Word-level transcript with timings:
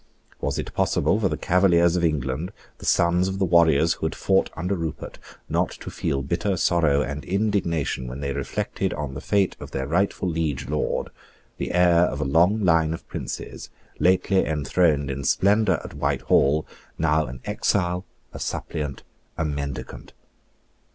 Was 0.39 0.57
it 0.57 0.73
possible 0.73 1.19
for 1.19 1.29
the 1.29 1.37
Cavaliers 1.37 1.95
of 1.95 2.03
England, 2.03 2.51
the 2.79 2.87
sons 2.87 3.27
of 3.27 3.37
the 3.37 3.45
warriors 3.45 3.93
who 3.93 4.07
had 4.07 4.15
fought 4.15 4.49
under 4.55 4.73
Rupert, 4.73 5.19
not 5.47 5.69
to 5.79 5.91
feel 5.91 6.23
bitter 6.23 6.57
sorrow 6.57 7.03
and 7.03 7.23
indignation 7.23 8.07
when 8.07 8.19
they 8.19 8.33
reflected 8.33 8.95
on 8.95 9.13
the 9.13 9.21
fate 9.21 9.55
of 9.59 9.69
their 9.69 9.85
rightful 9.85 10.27
liege 10.27 10.67
lord, 10.67 11.09
the 11.57 11.71
heir 11.71 12.05
of 12.05 12.19
a 12.19 12.25
long 12.25 12.65
line 12.65 12.95
of 12.95 13.07
princes, 13.07 13.69
lately 13.99 14.43
enthroned 14.43 15.11
in 15.11 15.23
splendour 15.23 15.79
at 15.83 15.93
Whitehall, 15.93 16.65
now 16.97 17.27
an 17.27 17.39
exile, 17.45 18.03
a 18.33 18.39
suppliant, 18.39 19.03
a 19.37 19.45
mendicant? 19.45 20.13